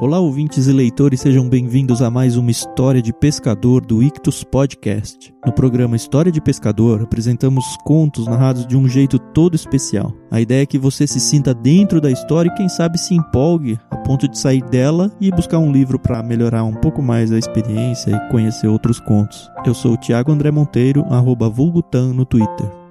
[0.00, 5.32] Olá, ouvintes e leitores, sejam bem-vindos a mais uma História de Pescador do Ictus Podcast.
[5.46, 10.12] No programa História de Pescador, apresentamos contos narrados de um jeito todo especial.
[10.32, 13.78] A ideia é que você se sinta dentro da história e, quem sabe, se empolgue
[13.88, 17.38] a ponto de sair dela e buscar um livro para melhorar um pouco mais a
[17.38, 19.48] experiência e conhecer outros contos.
[19.64, 22.83] Eu sou o Thiago André Monteiro, arroba Vulgutan no Twitter.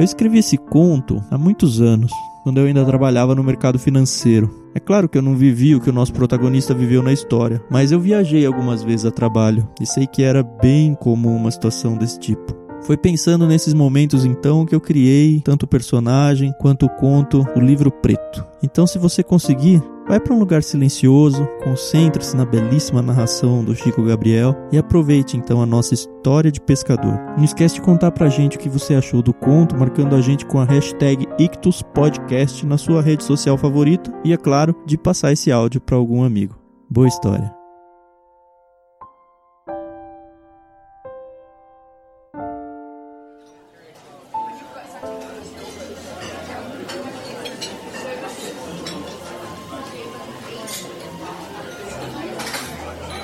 [0.00, 2.10] Eu escrevi esse conto há muitos anos,
[2.42, 4.50] quando eu ainda trabalhava no mercado financeiro.
[4.74, 7.92] É claro que eu não vivi o que o nosso protagonista viveu na história, mas
[7.92, 12.18] eu viajei algumas vezes a trabalho e sei que era bem comum uma situação desse
[12.18, 12.56] tipo.
[12.80, 17.60] Foi pensando nesses momentos então que eu criei tanto o personagem quanto o conto O
[17.60, 18.42] Livro Preto.
[18.62, 24.02] Então, se você conseguir, Vai para um lugar silencioso, concentre-se na belíssima narração do Chico
[24.02, 27.16] Gabriel e aproveite então a nossa história de pescador.
[27.36, 30.44] Não esquece de contar pra gente o que você achou do conto, marcando a gente
[30.44, 35.52] com a hashtag IctusPodcast na sua rede social favorita e, é claro, de passar esse
[35.52, 36.56] áudio para algum amigo.
[36.90, 37.59] Boa história!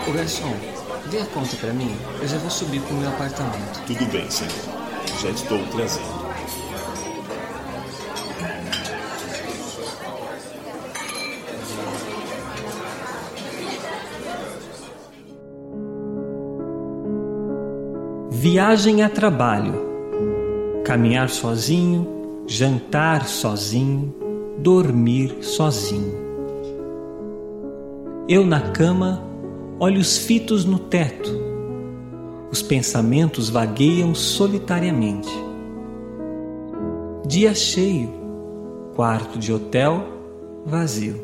[0.09, 0.55] Ô garçom,
[1.11, 1.93] dê a conta pra mim.
[2.21, 3.85] Eu já vou subir pro meu apartamento.
[3.87, 4.53] Tudo bem, senhor.
[5.21, 6.27] Já estou trazendo.
[18.31, 19.75] Viagem a trabalho.
[20.85, 24.15] Caminhar sozinho, jantar sozinho,
[24.59, 26.15] dormir sozinho.
[28.29, 29.21] Eu na cama
[29.79, 31.31] olhos fitos no teto.
[32.51, 35.29] Os pensamentos vagueiam solitariamente.
[37.27, 38.11] Dia cheio,
[38.95, 40.03] quarto de hotel
[40.65, 41.21] vazio.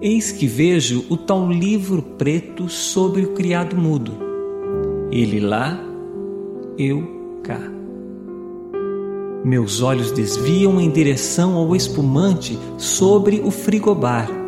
[0.00, 4.12] Eis que vejo o tal livro preto sobre o criado mudo.
[5.12, 5.78] Ele lá,
[6.76, 7.60] eu cá.
[9.44, 14.41] Meus olhos desviam em direção ao espumante sobre o frigobar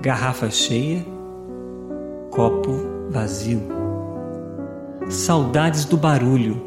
[0.00, 1.04] garrafa cheia,
[2.30, 3.60] copo vazio.
[5.08, 6.62] Saudades do barulho,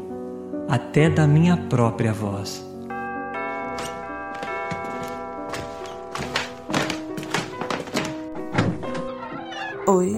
[0.68, 2.62] até da minha própria voz.
[9.86, 10.16] Oi.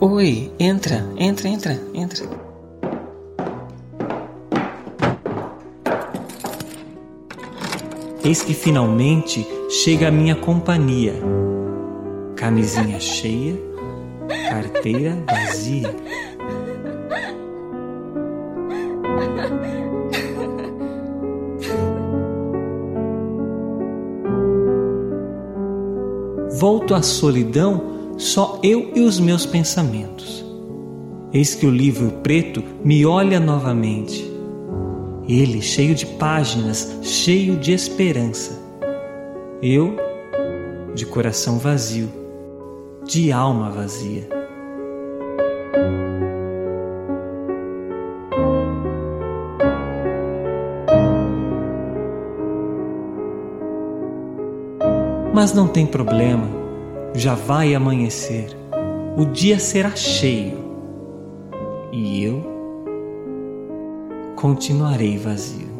[0.00, 2.28] Oi, entra, entra, entra, entra.
[8.22, 11.14] Eis que finalmente chega a minha companhia
[12.44, 13.58] Camisinha cheia,
[14.50, 15.96] carteira vazia.
[26.58, 30.44] Volto à solidão, só eu e os meus pensamentos.
[31.32, 34.30] Eis que o livro preto me olha novamente.
[35.26, 38.62] Ele cheio de páginas, cheio de esperança.
[39.62, 39.96] Eu,
[40.94, 42.22] de coração vazio
[43.04, 44.28] de alma vazia.
[55.32, 56.48] Mas não tem problema,
[57.14, 58.56] já vai amanhecer,
[59.16, 60.58] o dia será cheio
[61.92, 62.42] e eu
[64.36, 65.73] continuarei vazio.